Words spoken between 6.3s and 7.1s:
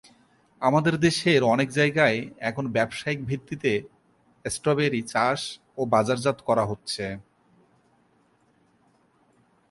করা হচ্ছে।